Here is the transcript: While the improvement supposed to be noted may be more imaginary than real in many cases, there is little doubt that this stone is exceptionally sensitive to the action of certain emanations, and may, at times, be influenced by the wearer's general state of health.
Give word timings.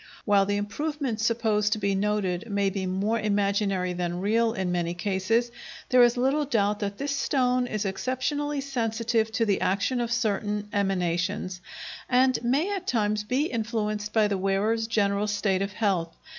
While 0.25 0.47
the 0.47 0.57
improvement 0.57 1.19
supposed 1.21 1.73
to 1.73 1.77
be 1.77 1.93
noted 1.93 2.49
may 2.49 2.71
be 2.71 2.87
more 2.87 3.19
imaginary 3.19 3.93
than 3.93 4.19
real 4.19 4.51
in 4.53 4.71
many 4.71 4.95
cases, 4.95 5.51
there 5.89 6.01
is 6.01 6.17
little 6.17 6.43
doubt 6.45 6.79
that 6.79 6.97
this 6.97 7.15
stone 7.15 7.67
is 7.67 7.85
exceptionally 7.85 8.61
sensitive 8.61 9.31
to 9.33 9.45
the 9.45 9.61
action 9.61 10.01
of 10.01 10.11
certain 10.11 10.69
emanations, 10.73 11.61
and 12.09 12.43
may, 12.43 12.73
at 12.75 12.87
times, 12.87 13.23
be 13.23 13.43
influenced 13.45 14.11
by 14.11 14.27
the 14.27 14.39
wearer's 14.39 14.87
general 14.87 15.27
state 15.27 15.61
of 15.61 15.71
health. 15.73 16.09